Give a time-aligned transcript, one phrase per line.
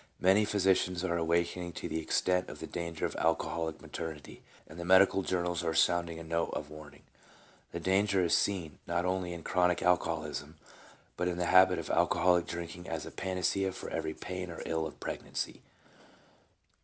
[0.19, 4.79] Many physicians are awakening to the extent of the danger of an alcoholic maternity, and
[4.79, 7.03] the medical journals are sounding a note of warning.
[7.71, 10.55] The danger is seen, not only in chronic alcoholism,
[11.17, 14.87] but in the habit of alcoholic drinking as a panacea for every pain or ill
[14.87, 15.61] of pregnancy.